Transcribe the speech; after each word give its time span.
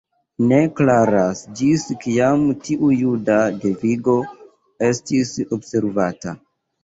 Ne 0.51 0.59
klaras 0.77 1.41
ĝis 1.59 1.83
kiam 2.05 2.45
tiu 2.69 2.89
juda 3.01 3.37
devigo 3.65 4.17
estis 4.89 5.35
observata. 5.59 6.35